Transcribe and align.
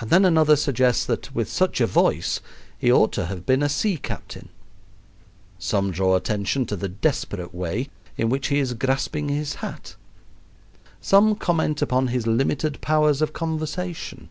And 0.00 0.08
then 0.08 0.24
another 0.24 0.56
suggests 0.56 1.04
that 1.04 1.34
with 1.34 1.46
such 1.52 1.82
a 1.82 1.86
voice 1.86 2.40
he 2.78 2.90
ought 2.90 3.12
to 3.12 3.26
have 3.26 3.44
been 3.44 3.62
a 3.62 3.68
sea 3.68 3.98
captain. 3.98 4.48
Some 5.58 5.90
draw 5.90 6.16
attention 6.16 6.64
to 6.64 6.74
the 6.74 6.88
desperate 6.88 7.54
way 7.54 7.90
in 8.16 8.30
which 8.30 8.46
he 8.46 8.60
is 8.60 8.72
grasping 8.72 9.28
his 9.28 9.56
hat. 9.56 9.94
Some 11.02 11.34
comment 11.36 11.82
upon 11.82 12.06
his 12.06 12.26
limited 12.26 12.80
powers 12.80 13.20
of 13.20 13.34
conversation. 13.34 14.30